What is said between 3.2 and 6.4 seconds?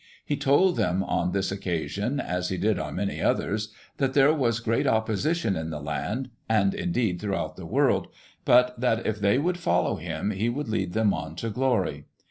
others, that there was great opposition in the land,